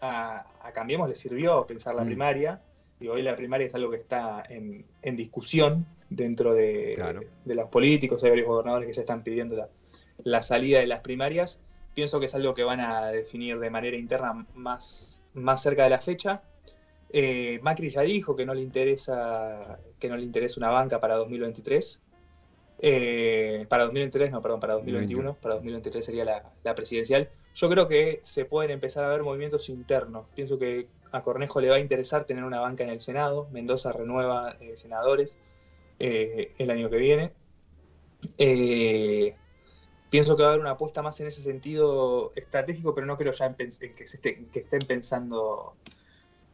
a, 0.00 0.46
Cambiemos 0.72 1.08
le 1.08 1.14
sirvió 1.14 1.66
pensar 1.66 1.94
la 1.94 2.02
mm. 2.02 2.06
primaria. 2.06 2.60
Y 3.00 3.08
hoy 3.08 3.22
la 3.22 3.36
primaria 3.36 3.66
es 3.66 3.74
algo 3.74 3.90
que 3.90 3.98
está 3.98 4.44
en, 4.48 4.84
en 5.02 5.16
discusión 5.16 5.84
dentro 6.10 6.54
de, 6.54 6.96
los 7.44 7.68
políticos, 7.68 8.22
hay 8.24 8.30
varios 8.30 8.48
gobernadores 8.48 8.88
que 8.88 8.94
ya 8.94 9.00
están 9.00 9.22
pidiendo 9.22 9.68
la, 10.22 10.42
salida 10.42 10.80
de 10.80 10.86
las 10.86 11.00
primarias. 11.00 11.60
Pienso 11.94 12.18
que 12.20 12.26
es 12.26 12.34
algo 12.34 12.54
que 12.54 12.64
van 12.64 12.80
a 12.80 13.06
definir 13.06 13.58
de 13.58 13.70
manera 13.70 13.96
interna 13.96 14.46
más, 14.54 15.22
más 15.34 15.62
cerca 15.62 15.84
de 15.84 15.90
la 15.90 16.00
fecha. 16.00 16.42
Eh, 17.16 17.60
Macri 17.62 17.90
ya 17.90 18.00
dijo 18.00 18.34
que 18.34 18.44
no 18.44 18.54
le 18.54 18.62
interesa 18.62 19.78
que 20.00 20.08
no 20.08 20.16
le 20.16 20.24
interesa 20.24 20.58
una 20.58 20.70
banca 20.70 21.00
para 21.00 21.14
2023. 21.14 22.00
Eh, 22.80 23.66
para 23.68 23.84
2023, 23.84 24.32
no, 24.32 24.42
perdón, 24.42 24.60
para 24.60 24.74
2021. 24.74 25.34
Para 25.34 25.54
2023 25.54 26.04
sería 26.04 26.24
la, 26.62 26.74
presidencial. 26.74 27.30
Yo 27.54 27.70
creo 27.70 27.88
que 27.88 28.20
se 28.24 28.44
pueden 28.44 28.72
empezar 28.72 29.04
a 29.04 29.08
ver 29.08 29.22
movimientos 29.22 29.68
internos. 29.68 30.26
Pienso 30.34 30.58
que 30.58 30.88
a 31.12 31.22
Cornejo 31.22 31.60
le 31.60 31.68
va 31.68 31.76
a 31.76 31.78
interesar 31.78 32.24
tener 32.24 32.44
una 32.44 32.60
banca 32.60 32.82
en 32.82 32.90
el 32.90 33.00
Senado. 33.00 33.48
Mendoza 33.52 33.92
renueva 33.92 34.56
eh, 34.60 34.76
senadores. 34.76 35.38
Eh, 35.98 36.52
el 36.58 36.70
año 36.70 36.90
que 36.90 36.96
viene. 36.96 37.32
Eh, 38.38 39.34
pienso 40.10 40.36
que 40.36 40.42
va 40.42 40.48
a 40.48 40.52
haber 40.52 40.60
una 40.60 40.72
apuesta 40.72 41.02
más 41.02 41.20
en 41.20 41.28
ese 41.28 41.42
sentido 41.42 42.32
estratégico, 42.34 42.94
pero 42.94 43.06
no 43.06 43.16
creo 43.16 43.32
ya 43.32 43.54
que, 43.54 43.70
se 43.70 44.16
estén 44.16 44.80
pensando 44.86 45.76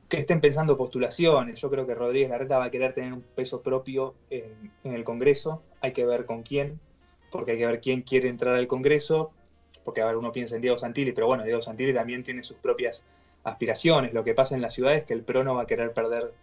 que 0.09 0.19
estén 0.19 0.41
pensando 0.41 0.77
postulaciones. 0.77 1.61
Yo 1.61 1.71
creo 1.71 1.87
que 1.87 1.95
Rodríguez 1.95 2.31
Larreta 2.31 2.59
va 2.59 2.65
a 2.65 2.71
querer 2.71 2.93
tener 2.95 3.13
un 3.13 3.23
peso 3.23 3.63
propio 3.63 4.15
en, 4.29 4.73
el 4.83 5.05
Congreso. 5.05 5.63
Hay 5.81 5.93
que 5.93 6.05
ver 6.05 6.27
con 6.27 6.43
quién, 6.43 6.81
porque 7.31 7.53
hay 7.53 7.59
que 7.59 7.67
ver 7.67 7.81
quién 7.81 8.03
quiere 8.03 8.29
entrar 8.29 8.57
al 8.57 8.67
Congreso, 8.67 9.31
porque 9.85 10.03
a 10.03 10.07
ver, 10.07 10.17
uno 10.17 10.33
piensa 10.33 10.57
en 10.57 10.63
Diego 10.63 10.79
Santilli, 10.79 11.13
pero 11.13 11.29
bueno, 11.29 11.45
Diego 11.45 11.63
Santilli 11.63 11.95
también 11.95 12.25
tiene 12.25 12.43
sus 12.43 12.57
propias 12.57 13.05
aspiraciones. 13.45 14.13
Lo 14.13 14.25
que 14.25 14.35
pasa 14.35 14.57
en 14.57 14.63
la 14.63 14.71
ciudad 14.73 14.95
es 14.95 15.05
que 15.05 15.15
el 15.15 15.23
PRO 15.23 15.45
no 15.45 15.55
va 15.55 15.63
a 15.63 15.67
querer 15.67 15.93
perder 15.93 16.35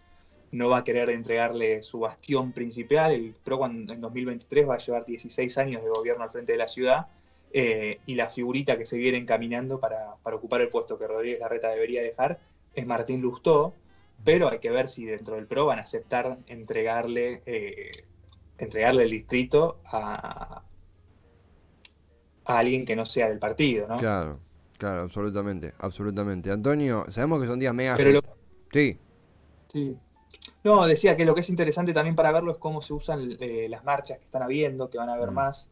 no 0.52 0.70
va 0.70 0.80
a 0.80 0.84
querer 0.84 1.10
entregarle 1.10 1.84
su 1.84 2.00
bastión 2.00 2.52
principal. 2.54 3.12
El 3.14 3.36
PRO 3.44 3.66
en 3.66 3.86
2023 4.02 4.68
va 4.68 4.76
a 4.76 4.78
llevar 4.78 5.06
16 5.06 5.58
años 5.58 5.84
de 5.84 5.90
gobierno 5.90 6.24
al 6.24 6.32
frente 6.32 6.54
de 6.54 6.58
la 6.58 6.68
ciudad 6.68 7.08
eh, 7.52 8.00
y 8.06 8.16
la 8.16 8.30
figurita 8.30 8.78
que 8.78 8.86
se 8.86 8.98
viene 8.98 9.18
encaminando 9.18 9.80
para, 9.80 10.16
ocupar 10.24 10.62
el 10.62 10.70
puesto 10.70 10.98
que 10.98 11.08
Rodríguez 11.08 11.40
Larreta 11.40 11.70
debería 11.70 12.02
dejar 12.02 12.40
es 12.74 12.86
Martín 12.86 13.22
Lustó, 13.22 13.74
pero 14.24 14.50
hay 14.50 14.60
que 14.60 14.70
ver 14.72 14.90
si 14.90 15.06
dentro 15.06 15.36
del 15.36 15.48
PRO 15.48 15.66
van 15.66 15.80
a 15.80 15.84
aceptar 15.84 16.38
entregarle, 16.48 17.42
eh, 17.46 17.92
entregarle 18.58 19.04
el 19.04 19.12
distrito 19.12 19.80
a, 19.86 20.64
a 22.46 22.58
alguien 22.58 22.86
que 22.86 22.96
no 22.96 23.06
sea 23.06 23.30
del 23.30 23.40
partido, 23.40 23.88
¿no? 23.88 23.98
Claro. 23.98 24.34
Claro, 24.78 25.02
absolutamente, 25.02 25.74
absolutamente. 25.80 26.52
Antonio, 26.52 27.06
sabemos 27.10 27.42
que 27.42 27.48
son 27.48 27.58
días 27.58 27.74
mega... 27.74 27.96
Pero 27.98 28.12
lo- 28.12 28.22
Sí, 28.72 29.00
Sí. 29.70 29.98
No, 30.68 30.86
decía 30.88 31.16
que 31.16 31.26
lo 31.26 31.34
que 31.36 31.42
es 31.42 31.50
interesante 31.50 31.94
también 31.94 32.16
para 32.16 32.32
verlo 32.32 32.52
es 32.52 32.58
cómo 32.58 32.82
se 32.82 32.94
usan 32.94 33.38
eh, 33.40 33.68
las 33.70 33.84
marchas 33.84 34.18
que 34.20 34.26
están 34.26 34.42
habiendo, 34.44 34.90
que 34.90 34.98
van 34.98 35.10
a 35.10 35.14
haber 35.14 35.32
Mm. 35.32 35.34
más. 35.36 35.70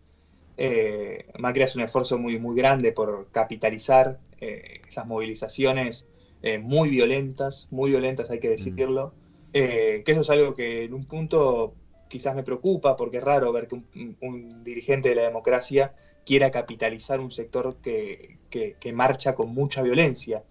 Eh, 0.57 1.25
Macri 1.39 1.63
hace 1.63 1.77
un 1.79 1.83
esfuerzo 1.85 2.17
muy, 2.17 2.39
muy 2.39 2.55
grande 2.55 2.91
por 2.93 3.29
capitalizar 3.31 4.21
eh, 4.39 4.81
esas 4.87 5.05
movilizaciones 5.07 6.07
eh, 6.41 6.59
muy 6.59 6.89
violentas, 6.89 7.67
muy 7.71 7.89
violentas 7.91 8.29
hay 8.29 8.39
que 8.39 8.49
decirlo. 8.49 9.15
Eh, 9.53 10.03
que 10.05 10.11
eso 10.13 10.21
es 10.21 10.29
algo 10.29 10.53
que 10.55 10.83
en 10.85 10.93
un 10.93 11.07
punto 11.07 11.77
quizás 12.07 12.35
me 12.35 12.43
preocupa, 12.43 12.95
porque 12.97 13.17
es 13.17 13.23
raro 13.23 13.51
ver 13.51 13.67
que 13.67 13.75
un, 13.75 14.17
un 14.21 14.63
dirigente 14.63 15.09
de 15.09 15.15
la 15.15 15.23
democracia 15.23 15.93
quiera 16.25 16.51
capitalizar 16.51 17.19
un 17.19 17.31
sector 17.31 17.79
que, 17.81 18.39
que- 18.49 18.77
que 18.79 18.93
marcha 18.93 19.35
con 19.35 19.49
mucha 19.49 19.81
violencia. 19.83 20.45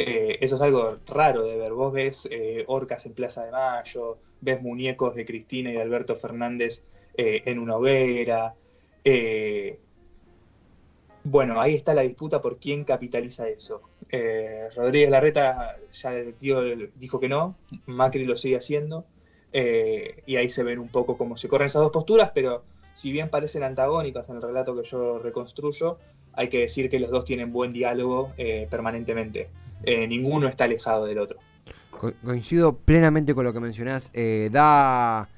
Eh, 0.00 0.38
eso 0.42 0.54
es 0.54 0.62
algo 0.62 0.98
raro 1.08 1.42
de 1.42 1.56
ver. 1.56 1.72
Vos 1.72 1.92
ves 1.92 2.28
eh, 2.30 2.62
orcas 2.68 3.04
en 3.04 3.14
Plaza 3.14 3.44
de 3.44 3.50
Mayo, 3.50 4.18
ves 4.40 4.62
muñecos 4.62 5.16
de 5.16 5.24
Cristina 5.24 5.70
y 5.70 5.72
de 5.72 5.82
Alberto 5.82 6.14
Fernández 6.14 6.84
eh, 7.16 7.42
en 7.46 7.58
una 7.58 7.76
hoguera. 7.76 8.54
Eh, 9.02 9.80
bueno, 11.24 11.60
ahí 11.60 11.74
está 11.74 11.94
la 11.94 12.02
disputa 12.02 12.40
por 12.40 12.58
quién 12.58 12.84
capitaliza 12.84 13.48
eso. 13.48 13.82
Rodríguez 14.76 15.10
Larreta 15.10 15.76
ya 15.92 16.12
dijo 16.12 17.18
que 17.18 17.28
no, 17.28 17.56
Macri 17.86 18.24
lo 18.24 18.36
sigue 18.36 18.56
haciendo, 18.56 19.04
y 19.52 20.36
ahí 20.36 20.48
se 20.48 20.62
ven 20.62 20.78
un 20.78 20.88
poco 20.88 21.18
cómo 21.18 21.36
se 21.36 21.48
corren 21.48 21.66
esas 21.66 21.82
dos 21.82 21.90
posturas, 21.90 22.30
pero 22.32 22.62
si 22.94 23.10
bien 23.12 23.28
parecen 23.28 23.64
antagónicas 23.64 24.30
en 24.30 24.36
el 24.36 24.42
relato 24.42 24.74
que 24.74 24.88
yo 24.88 25.18
reconstruyo, 25.18 25.98
hay 26.32 26.48
que 26.48 26.60
decir 26.60 26.88
que 26.88 27.00
los 27.00 27.10
dos 27.10 27.26
tienen 27.26 27.52
buen 27.52 27.74
diálogo 27.74 28.30
permanentemente. 28.70 29.50
Eh, 29.84 30.06
ninguno 30.06 30.48
está 30.48 30.64
alejado 30.64 31.04
del 31.06 31.18
otro. 31.18 31.38
Co- 31.90 32.12
coincido 32.24 32.76
plenamente 32.76 33.34
con 33.34 33.44
lo 33.44 33.52
que 33.52 33.60
mencionás. 33.60 34.10
Eh, 34.14 34.48
da. 34.52 35.28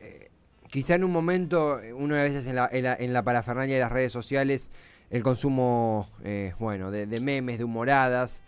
eh, 0.00 0.28
quizá 0.70 0.94
en 0.94 1.04
un 1.04 1.12
momento, 1.12 1.78
uno 1.96 2.14
a 2.14 2.22
veces 2.22 2.46
en 2.46 2.56
la, 2.56 2.68
en 2.72 2.84
la, 2.84 2.94
en 2.94 3.12
la 3.12 3.22
parafernalia 3.22 3.74
de 3.74 3.80
las 3.80 3.92
redes 3.92 4.12
sociales, 4.12 4.70
el 5.10 5.22
consumo, 5.22 6.08
eh, 6.24 6.54
bueno, 6.58 6.90
de 6.90 7.06
memes, 7.20 7.58
de 7.58 7.64
humoradas, 7.64 8.42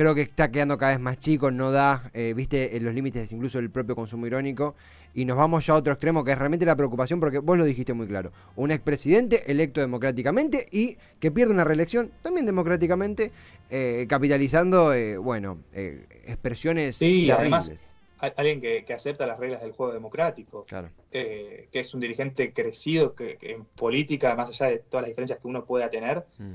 creo 0.00 0.14
que 0.14 0.22
está 0.22 0.50
quedando 0.50 0.78
cada 0.78 0.92
vez 0.92 1.00
más 1.00 1.18
chico, 1.18 1.50
no 1.50 1.70
da, 1.70 2.10
eh, 2.14 2.32
viste, 2.34 2.74
en 2.76 2.84
los 2.86 2.94
límites 2.94 3.30
incluso 3.32 3.58
del 3.58 3.70
propio 3.70 3.94
consumo 3.94 4.26
irónico. 4.26 4.74
Y 5.12 5.24
nos 5.24 5.36
vamos 5.36 5.66
ya 5.66 5.74
a 5.74 5.76
otro 5.76 5.92
extremo, 5.92 6.22
que 6.24 6.30
es 6.32 6.38
realmente 6.38 6.64
la 6.64 6.76
preocupación, 6.76 7.18
porque 7.20 7.38
vos 7.40 7.58
lo 7.58 7.64
dijiste 7.64 7.92
muy 7.92 8.06
claro. 8.06 8.32
Un 8.56 8.70
expresidente 8.70 9.50
electo 9.50 9.80
democráticamente 9.80 10.64
y 10.70 10.96
que 11.18 11.30
pierde 11.30 11.52
una 11.52 11.64
reelección 11.64 12.12
también 12.22 12.46
democráticamente, 12.46 13.32
eh, 13.70 14.06
capitalizando, 14.08 14.94
eh, 14.94 15.16
bueno, 15.18 15.58
eh, 15.74 16.06
expresiones 16.26 16.96
Sí, 16.96 17.26
terribles. 17.26 17.38
además- 17.38 17.96
Al- 18.18 18.34
Alguien 18.36 18.60
que, 18.60 18.84
que 18.84 18.92
acepta 18.94 19.26
las 19.26 19.38
reglas 19.38 19.62
del 19.62 19.72
juego 19.72 19.92
democrático. 19.92 20.64
Claro. 20.66 20.88
que 21.10 21.68
es 21.72 21.92
un 21.94 22.00
dirigente 22.00 22.52
crecido 22.52 23.14
que, 23.14 23.36
que 23.36 23.52
en 23.52 23.64
política, 23.64 24.34
más 24.36 24.48
allá 24.50 24.66
de 24.70 24.78
todas 24.78 25.02
las 25.02 25.08
diferencias 25.08 25.38
que 25.40 25.48
uno 25.48 25.64
pueda 25.64 25.90
tener, 25.90 26.24
Mm. 26.38 26.54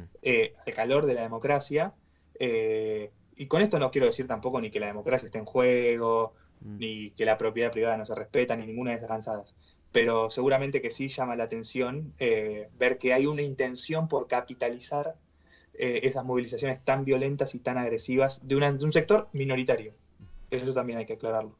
al 0.65 0.73
calor 0.73 1.05
de 1.05 1.13
la 1.13 1.21
democracia. 1.21 1.93
eh, 2.39 3.11
y 3.35 3.47
con 3.47 3.61
esto 3.61 3.79
no 3.79 3.91
quiero 3.91 4.07
decir 4.07 4.27
tampoco 4.27 4.59
ni 4.61 4.69
que 4.71 4.79
la 4.79 4.87
democracia 4.87 5.25
esté 5.27 5.37
en 5.39 5.45
juego, 5.45 6.33
Mm. 6.61 6.77
ni 6.77 7.11
que 7.11 7.25
la 7.25 7.37
propiedad 7.37 7.69
privada 7.71 7.97
no 7.97 8.05
se 8.05 8.15
respeta, 8.15 8.55
ni 8.55 8.65
ninguna 8.65 8.91
de 8.91 8.97
esas 8.97 9.09
cansadas. 9.09 9.53
Pero 9.91 10.29
seguramente 10.31 10.81
que 10.81 10.89
sí 10.89 11.09
llama 11.09 11.35
la 11.35 11.43
atención 11.43 12.13
eh, 12.17 12.69
ver 12.77 12.97
que 12.97 13.13
hay 13.13 13.25
una 13.25 13.41
intención 13.41 14.07
por 14.07 14.27
capitalizar 14.27 15.15
eh, 15.77 15.99
esas 16.03 16.23
movilizaciones 16.23 16.79
tan 16.83 17.03
violentas 17.03 17.53
y 17.55 17.59
tan 17.59 17.77
agresivas 17.77 18.39
de, 18.47 18.55
una- 18.55 18.71
de 18.71 18.85
un 18.85 18.93
sector 18.93 19.27
minoritario. 19.33 19.93
Eso 20.49 20.71
también 20.73 20.97
hay 20.99 21.05
que 21.05 21.13
aclararlo. 21.13 21.57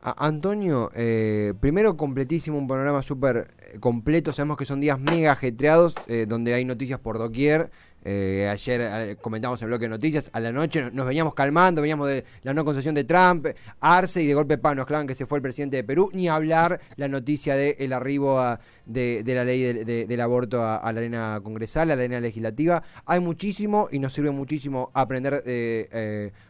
Antonio, 0.00 0.90
eh, 0.94 1.52
primero 1.60 1.96
completísimo, 1.96 2.58
un 2.58 2.68
panorama 2.68 3.02
súper 3.02 3.48
eh, 3.72 3.78
completo. 3.80 4.32
Sabemos 4.32 4.56
que 4.56 4.64
son 4.64 4.80
días 4.80 4.98
mega 5.00 5.32
ajetreados, 5.32 5.94
eh, 6.06 6.26
donde 6.28 6.54
hay 6.54 6.64
noticias 6.64 6.98
por 7.00 7.18
doquier. 7.18 7.70
Eh, 8.08 8.48
ayer 8.48 8.80
eh, 8.84 9.16
comentamos 9.20 9.60
el 9.62 9.66
bloque 9.66 9.86
de 9.86 9.88
noticias, 9.88 10.30
a 10.32 10.38
la 10.38 10.52
noche 10.52 10.92
nos, 10.92 11.06
veníamos 11.08 11.34
calmando, 11.34 11.82
veníamos 11.82 12.06
de 12.06 12.24
la 12.44 12.54
no 12.54 12.64
concesión 12.64 12.94
de 12.94 13.02
Trump, 13.02 13.48
Arce, 13.80 14.22
y 14.22 14.26
de 14.28 14.34
golpe 14.34 14.58
pa, 14.58 14.76
nos 14.76 14.86
clavan 14.86 15.08
que 15.08 15.14
se 15.16 15.26
fue 15.26 15.38
el 15.38 15.42
presidente 15.42 15.76
de 15.76 15.82
Perú, 15.82 16.10
ni 16.14 16.28
hablar 16.28 16.80
la 16.94 17.08
noticia 17.08 17.56
del 17.56 17.74
el 17.80 17.92
arribo 17.92 18.40
de, 18.84 19.24
de 19.24 19.34
la 19.34 19.44
ley 19.44 19.60
de- 19.60 19.84
de- 19.84 20.06
del 20.06 20.20
aborto 20.20 20.62
a, 20.64 20.80
la 20.92 21.00
arena 21.00 21.40
congresal, 21.42 21.90
a 21.90 21.96
la 21.96 22.02
arena 22.02 22.20
legislativa. 22.20 22.84
Hay 23.06 23.18
muchísimo 23.18 23.88
y 23.90 23.98
nos 23.98 24.12
sirve 24.12 24.30
muchísimo 24.30 24.92
aprender 24.94 25.42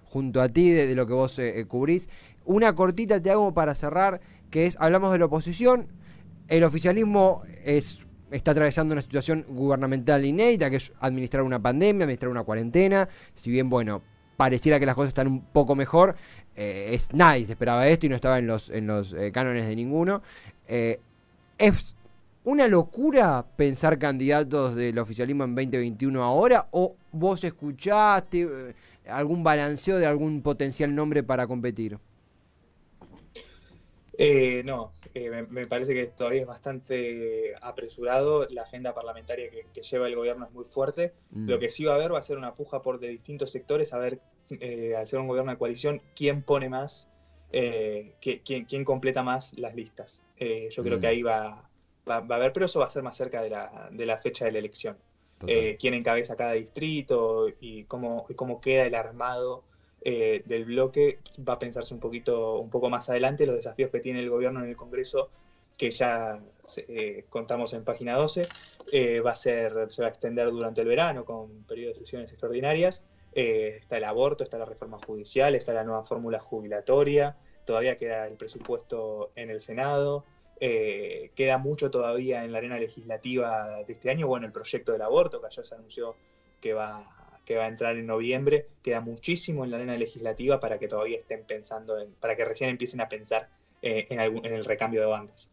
junto 0.04 0.42
a 0.42 0.49
ti 0.50 0.71
de, 0.71 0.87
de 0.87 0.95
lo 0.95 1.06
que 1.06 1.12
vos 1.14 1.38
eh, 1.38 1.64
cubrís. 1.66 2.09
Una 2.47 2.75
cortita 2.75 3.21
te 3.21 3.31
hago 3.31 3.53
para 3.53 3.75
cerrar, 3.75 4.21
que 4.50 4.65
es, 4.65 4.76
hablamos 4.81 5.12
de 5.12 5.19
la 5.19 5.26
oposición, 5.26 5.88
el 6.49 6.65
oficialismo 6.65 7.43
es, 7.65 8.07
está 8.31 8.53
atravesando 8.53 8.93
una 8.93 9.03
situación 9.03 9.45
gubernamental 9.49 10.25
inédita, 10.25 10.71
que 10.71 10.76
es 10.76 10.93
administrar 11.00 11.43
una 11.43 11.61
pandemia, 11.61 12.05
administrar 12.05 12.31
una 12.31 12.45
cuarentena, 12.45 13.09
si 13.35 13.50
bien, 13.50 13.69
bueno, 13.69 14.00
pareciera 14.37 14.79
que 14.79 14.87
las 14.87 14.95
cosas 14.95 15.09
están 15.09 15.26
un 15.26 15.41
poco 15.41 15.75
mejor, 15.75 16.15
eh, 16.55 16.91
es, 16.93 17.12
nadie 17.12 17.45
se 17.45 17.53
esperaba 17.53 17.88
esto 17.88 18.07
y 18.07 18.09
no 18.09 18.15
estaba 18.15 18.38
en 18.38 18.47
los, 18.47 18.71
en 18.71 18.87
los 18.87 19.12
eh, 19.12 19.33
cánones 19.33 19.67
de 19.67 19.75
ninguno. 19.75 20.23
Eh, 20.69 21.00
¿Es 21.59 21.95
una 22.45 22.69
locura 22.69 23.45
pensar 23.57 23.99
candidatos 23.99 24.76
del 24.76 24.99
oficialismo 24.99 25.45
en 25.45 25.55
2021 25.55 26.23
ahora? 26.23 26.69
¿O 26.71 26.95
vos 27.12 27.43
escuchaste 27.43 28.75
algún 29.09 29.43
balanceo 29.43 29.99
de 29.99 30.07
algún 30.07 30.43
potencial 30.43 30.95
nombre 30.95 31.23
para 31.23 31.47
competir? 31.47 31.99
Eh, 34.18 34.62
no, 34.64 34.92
eh, 35.14 35.28
me, 35.30 35.42
me 35.42 35.66
parece 35.66 35.92
que 35.92 36.06
todavía 36.06 36.40
es 36.40 36.46
bastante 36.46 37.54
apresurado. 37.61 38.46
La 38.50 38.62
agenda 38.62 38.94
parlamentaria 38.94 39.50
que, 39.50 39.66
que 39.75 39.82
lleva 39.82 40.06
el 40.06 40.16
gobierno 40.16 40.46
es 40.46 40.52
muy 40.52 40.64
fuerte. 40.64 41.12
Mm. 41.30 41.49
Lo 41.50 41.58
que 41.58 41.68
sí 41.68 41.85
va 41.85 41.92
a 41.92 41.96
haber 41.96 42.12
va 42.14 42.18
a 42.18 42.23
ser 42.23 42.38
una 42.38 42.54
puja 42.54 42.80
por 42.82 42.99
de 42.99 43.08
distintos 43.08 43.50
sectores, 43.50 43.92
a 43.92 43.99
ver, 43.99 44.20
eh, 44.61 44.94
al 44.96 45.06
ser 45.06 45.18
un 45.20 45.28
gobierno 45.28 45.50
de 45.52 45.58
coalición, 45.58 46.00
quién 46.14 46.42
pone 46.42 46.68
más, 46.68 47.08
eh, 47.52 48.14
quién, 48.20 48.64
quién 48.64 48.85
completa 48.85 49.23
más 49.23 49.52
las 49.58 49.75
listas. 49.75 50.23
Eh, 50.38 50.68
yo 50.70 50.82
creo 50.82 50.99
Mm. 50.99 51.00
que 51.00 51.06
ahí 51.08 51.23
va, 51.23 51.68
va, 52.08 52.20
va 52.20 52.37
a 52.37 52.38
haber, 52.38 52.52
pero 52.52 52.66
eso 52.66 52.80
va 52.80 52.87
a 52.87 52.90
ser 52.90 53.02
más 53.02 53.16
cerca 53.16 53.42
de 53.42 53.50
la, 53.50 53.88
de 53.92 54.06
la 54.06 54.16
fecha 54.18 54.44
de 54.46 54.52
la 54.52 54.58
elección. 54.61 54.96
Eh, 55.46 55.76
quién 55.78 55.92
encabeza 55.92 56.35
cada 56.35 56.52
distrito 56.52 57.49
y 57.61 57.85
cómo, 57.85 58.25
y 58.30 58.35
cómo 58.35 58.58
queda 58.62 58.87
el 58.87 58.94
armado 58.94 59.64
eh, 60.03 60.43
del 60.45 60.65
bloque 60.65 61.19
va 61.47 61.55
a 61.55 61.59
pensarse 61.59 61.93
un 61.93 62.00
poquito, 62.00 62.59
un 62.59 62.71
poco 62.71 62.88
más 62.91 63.09
adelante 63.11 63.47
los 63.47 63.57
desafíos 63.57 63.91
que 63.91 64.00
tiene 64.00 64.21
el 64.21 64.31
gobierno 64.31 64.62
en 64.62 64.69
el 64.69 64.76
Congreso, 64.76 65.31
que 65.76 65.91
ya 65.91 66.41
eh, 66.88 67.25
contamos 67.29 67.73
en 67.73 67.85
página 67.85 68.15
12, 68.15 68.47
eh, 68.93 69.21
va 69.21 69.33
a 69.33 69.37
ser, 69.37 69.88
se 69.91 70.03
va 70.03 70.09
a 70.09 70.11
extender 70.11 70.50
durante 70.50 70.81
el 70.81 70.88
verano 70.88 71.25
con 71.25 71.65
periodos 71.65 71.99
de 71.99 72.05
sesiones 72.05 72.31
extraordinarias. 72.31 73.05
Está 73.33 73.99
el 73.99 74.05
aborto, 74.05 74.45
está 74.45 74.57
la 74.57 74.65
reforma 74.65 74.99
judicial, 75.05 75.55
está 75.55 75.75
la 75.75 75.85
nueva 75.85 76.05
fórmula 76.05 76.41
jubilatoria, 76.41 77.37
todavía 77.67 77.99
queda 77.99 78.26
el 78.26 78.38
presupuesto 78.38 79.33
en 79.35 79.50
el 79.50 79.61
Senado, 79.61 80.25
queda 80.59 81.59
mucho 81.59 81.91
todavía 81.91 82.45
en 82.45 82.53
la 82.53 82.59
arena 82.59 82.79
legislativa 82.79 83.85
de 83.87 83.93
este 83.93 84.09
año. 84.09 84.26
Bueno, 84.26 84.47
el 84.47 84.53
proyecto 84.53 84.93
del 84.93 85.03
aborto, 85.03 85.43
que 85.43 85.49
ayer 85.49 85.67
se 85.67 85.75
anunció 85.75 86.17
que 86.62 86.73
va, 86.73 87.15
que 87.47 87.57
va 87.57 87.65
a 87.65 87.69
entrar 87.69 87.97
en 87.97 88.07
noviembre, 88.07 88.67
queda 88.83 89.00
muchísimo 89.00 89.65
en 89.65 89.71
la 89.71 89.76
arena 89.76 89.97
legislativa 89.97 90.61
para 90.61 90.79
que 90.79 90.88
todavía 90.88 91.19
estén 91.19 91.45
pensando, 91.45 91.99
en, 91.99 92.11
para 92.21 92.37
que 92.37 92.45
recién 92.45 92.69
empiecen 92.69 93.00
a 93.00 93.09
pensar 93.09 93.49
eh, 93.81 94.05
en, 94.11 94.21
algún, 94.21 94.45
en 94.45 94.53
el 94.53 94.65
recambio 94.65 95.00
de 95.00 95.07
bancas. 95.07 95.50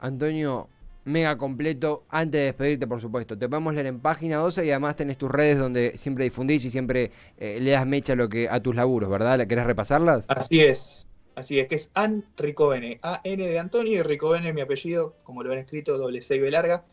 Antonio, 0.00 0.68
mega 1.04 1.38
completo. 1.38 2.04
Antes 2.10 2.40
de 2.40 2.44
despedirte, 2.46 2.86
por 2.88 3.00
supuesto, 3.00 3.38
te 3.38 3.48
podemos 3.48 3.72
leer 3.72 3.86
en 3.86 4.00
página 4.00 4.38
12 4.38 4.66
y 4.66 4.70
además 4.70 4.96
tenés 4.96 5.16
tus 5.16 5.30
redes 5.30 5.58
donde 5.58 5.96
siempre 5.96 6.24
difundís 6.24 6.64
y 6.64 6.70
siempre 6.70 7.12
eh, 7.38 7.58
le 7.60 7.70
das 7.70 7.86
mecha 7.86 8.14
a, 8.14 8.16
lo 8.16 8.28
que, 8.28 8.48
a 8.50 8.60
tus 8.60 8.74
laburos, 8.74 9.08
¿verdad? 9.08 9.38
¿La 9.38 9.46
¿Querés 9.46 9.66
repasarlas? 9.66 10.26
Así 10.28 10.60
es, 10.60 11.06
así 11.36 11.60
es, 11.60 11.68
que 11.68 11.76
es 11.76 11.92
An 11.94 12.24
Ricovene, 12.36 12.98
A-N 13.02 13.46
de 13.46 13.58
Antonio 13.60 13.92
y 13.92 14.02
Ricovene 14.02 14.52
mi 14.52 14.62
apellido, 14.62 15.14
como 15.22 15.44
lo 15.44 15.50
ven 15.50 15.60
escrito, 15.60 15.96
doble 15.96 16.22
C 16.22 16.36
y 16.36 16.40
B 16.40 16.50
larga. 16.50 16.84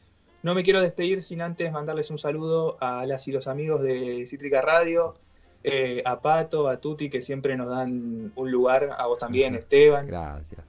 No 0.43 0.53
me 0.53 0.63
quiero 0.63 0.81
despedir 0.81 1.23
sin 1.23 1.41
antes 1.41 1.71
mandarles 1.71 2.11
un 2.11 2.19
saludo 2.19 2.77
a 2.81 3.05
las 3.05 3.27
y 3.27 3.31
los 3.31 3.47
amigos 3.47 3.81
de 3.81 4.25
Cítrica 4.27 4.61
Radio, 4.61 5.15
eh, 5.63 6.03
a 6.05 6.21
Pato, 6.21 6.67
a 6.67 6.79
Tuti, 6.79 7.09
que 7.09 7.21
siempre 7.21 7.55
nos 7.55 7.69
dan 7.69 8.31
un 8.35 8.51
lugar, 8.51 8.89
a 8.97 9.07
vos 9.07 9.17
también, 9.17 9.55
Esteban, 9.55 10.07
Gracias. 10.07 10.61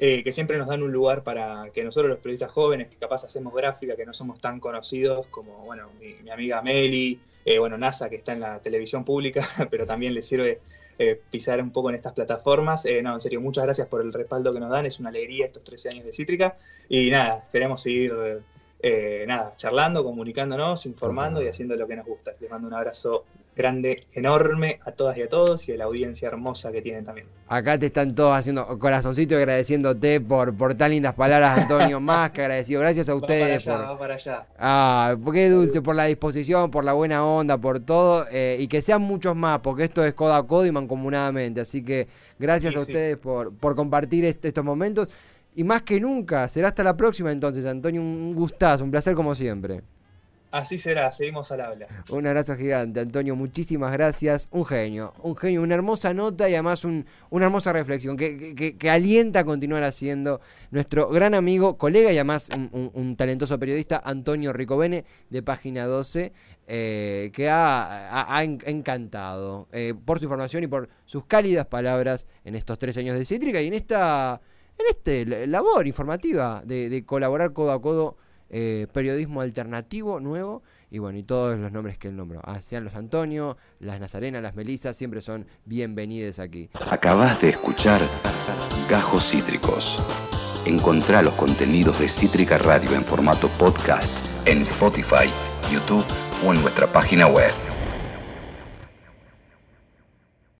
eh, 0.00 0.22
que 0.24 0.32
siempre 0.32 0.58
nos 0.58 0.66
dan 0.66 0.82
un 0.82 0.92
lugar 0.92 1.22
para 1.22 1.70
que 1.72 1.84
nosotros 1.84 2.10
los 2.10 2.18
periodistas 2.18 2.50
jóvenes, 2.50 2.88
que 2.88 2.96
capaz 2.96 3.24
hacemos 3.24 3.54
gráfica, 3.54 3.96
que 3.96 4.04
no 4.04 4.12
somos 4.12 4.40
tan 4.40 4.60
conocidos 4.60 5.28
como, 5.28 5.64
bueno, 5.64 5.88
mi, 6.00 6.14
mi 6.14 6.30
amiga 6.30 6.60
Meli, 6.60 7.20
eh, 7.44 7.58
bueno, 7.58 7.78
NASA, 7.78 8.10
que 8.10 8.16
está 8.16 8.32
en 8.32 8.40
la 8.40 8.60
televisión 8.60 9.04
pública, 9.06 9.48
pero 9.70 9.86
también 9.86 10.12
le 10.12 10.20
sirve 10.20 10.60
eh, 10.98 11.18
pisar 11.30 11.62
un 11.62 11.70
poco 11.70 11.88
en 11.88 11.96
estas 11.96 12.12
plataformas. 12.12 12.84
Eh, 12.84 13.00
no, 13.00 13.14
en 13.14 13.20
serio, 13.22 13.40
muchas 13.40 13.64
gracias 13.64 13.88
por 13.88 14.02
el 14.02 14.12
respaldo 14.12 14.52
que 14.52 14.60
nos 14.60 14.70
dan, 14.70 14.84
es 14.84 14.98
una 14.98 15.08
alegría 15.08 15.46
estos 15.46 15.64
13 15.64 15.88
años 15.88 16.04
de 16.04 16.12
Cítrica. 16.12 16.58
Y 16.90 17.08
nada, 17.08 17.38
esperemos 17.38 17.80
seguir, 17.80 18.42
eh, 18.80 19.24
nada, 19.26 19.54
charlando, 19.56 20.04
comunicándonos, 20.04 20.86
informando 20.86 21.42
y 21.42 21.48
haciendo 21.48 21.74
lo 21.74 21.86
que 21.86 21.96
nos 21.96 22.06
gusta. 22.06 22.32
Les 22.40 22.50
mando 22.50 22.68
un 22.68 22.74
abrazo 22.74 23.24
grande, 23.58 23.96
enorme 24.14 24.78
a 24.86 24.92
todas 24.92 25.18
y 25.18 25.22
a 25.22 25.28
todos 25.28 25.68
y 25.68 25.72
a 25.72 25.76
la 25.76 25.84
audiencia 25.84 26.28
hermosa 26.28 26.70
que 26.70 26.80
tienen 26.80 27.04
también. 27.04 27.26
Acá 27.48 27.76
te 27.76 27.86
están 27.86 28.14
todos 28.14 28.32
haciendo 28.36 28.78
corazoncito 28.78 29.34
y 29.34 29.38
agradeciéndote 29.38 30.20
por, 30.20 30.56
por 30.56 30.74
tan 30.74 30.92
lindas 30.92 31.14
palabras, 31.14 31.58
Antonio. 31.58 31.98
Más 32.08 32.30
que 32.30 32.42
agradecido. 32.42 32.80
Gracias 32.80 33.08
a 33.08 33.16
ustedes. 33.16 33.66
Va 33.66 33.72
para 33.72 33.82
allá, 33.82 33.90
va 33.90 33.98
para 33.98 34.14
allá. 34.14 34.46
Ah, 34.58 35.16
qué 35.32 35.50
dulce, 35.50 35.82
por 35.82 35.96
la 35.96 36.04
disposición, 36.04 36.70
por 36.70 36.84
la 36.84 36.92
buena 36.92 37.26
onda, 37.26 37.58
por 37.58 37.80
todo. 37.80 38.26
Eh, 38.30 38.58
y 38.60 38.68
que 38.68 38.80
sean 38.80 39.02
muchos 39.02 39.34
más, 39.34 39.58
porque 39.58 39.82
esto 39.84 40.04
es 40.04 40.14
codo 40.14 40.34
a 40.34 40.46
codo 40.46 40.64
y 40.64 40.70
mancomunadamente. 40.70 41.60
Así 41.60 41.82
que 41.82 42.06
gracias 42.38 42.76
a 42.76 42.80
ustedes 42.80 43.16
por, 43.16 43.52
por 43.52 43.74
compartir 43.74 44.24
estos 44.24 44.64
momentos. 44.64 45.08
Y 45.58 45.64
más 45.64 45.82
que 45.82 45.98
nunca, 45.98 46.48
será 46.48 46.68
hasta 46.68 46.84
la 46.84 46.96
próxima 46.96 47.32
entonces, 47.32 47.64
Antonio. 47.64 48.00
Un 48.00 48.32
gustazo, 48.32 48.84
un 48.84 48.92
placer 48.92 49.16
como 49.16 49.34
siempre. 49.34 49.82
Así 50.52 50.78
será, 50.78 51.10
seguimos 51.10 51.50
al 51.50 51.62
habla. 51.62 51.88
Un 52.10 52.28
abrazo 52.28 52.54
gigante, 52.54 53.00
Antonio, 53.00 53.34
muchísimas 53.34 53.90
gracias. 53.90 54.48
Un 54.52 54.64
genio, 54.64 55.14
un 55.20 55.36
genio, 55.36 55.62
una 55.62 55.74
hermosa 55.74 56.14
nota 56.14 56.48
y 56.48 56.54
además 56.54 56.84
una 56.84 57.46
hermosa 57.46 57.72
reflexión 57.72 58.16
que, 58.16 58.76
alienta 58.88 59.40
a 59.40 59.44
continuar 59.44 59.82
haciendo 59.82 60.40
nuestro 60.70 61.08
gran 61.08 61.34
amigo, 61.34 61.76
colega 61.76 62.12
y 62.12 62.18
además 62.18 62.50
un, 62.70 63.16
talentoso 63.16 63.58
periodista, 63.58 64.00
Antonio 64.04 64.52
Ricobene, 64.52 65.04
de 65.28 65.42
Página 65.42 65.86
12, 65.86 66.32
eh, 66.68 67.32
que 67.34 67.48
ha, 67.50 68.44
encantado 68.44 69.66
eh, 69.72 69.92
por 70.04 70.20
su 70.20 70.26
información 70.26 70.62
y 70.62 70.68
por 70.68 70.88
sus 71.04 71.24
cálidas 71.24 71.66
palabras 71.66 72.28
en 72.44 72.54
estos 72.54 72.78
tres 72.78 72.96
años 72.96 73.18
de 73.18 73.24
Cítrica 73.24 73.60
y 73.60 73.66
en 73.66 73.74
esta 73.74 74.40
en 74.78 74.86
este 74.90 75.46
labor 75.46 75.86
informativa 75.86 76.62
de, 76.64 77.04
colaborar 77.06 77.52
codo 77.52 77.72
a 77.72 77.80
codo 77.80 78.16
eh, 78.50 78.86
periodismo 78.92 79.40
alternativo 79.40 80.20
nuevo 80.20 80.62
y 80.90 80.98
bueno, 80.98 81.18
y 81.18 81.22
todos 81.22 81.58
los 81.58 81.70
nombres 81.70 81.98
que 81.98 82.08
él 82.08 82.16
nombró. 82.16 82.40
Ah, 82.44 82.62
sean 82.62 82.84
los 82.84 82.94
Antonio, 82.94 83.58
las 83.78 84.00
Nazarena, 84.00 84.40
las 84.40 84.54
Melisas, 84.54 84.96
siempre 84.96 85.20
son 85.20 85.46
bienvenidas 85.66 86.38
aquí. 86.38 86.70
Acabas 86.90 87.40
de 87.42 87.50
escuchar 87.50 88.00
Gajos 88.88 89.30
Cítricos. 89.30 89.98
Encontrá 90.64 91.22
los 91.22 91.34
contenidos 91.34 91.98
de 92.00 92.08
Cítrica 92.08 92.58
Radio 92.58 92.94
en 92.94 93.04
formato 93.04 93.48
podcast 93.58 94.14
en 94.46 94.62
Spotify, 94.62 95.28
YouTube 95.70 96.04
o 96.46 96.54
en 96.54 96.62
nuestra 96.62 96.86
página 96.86 97.26
web. 97.26 97.67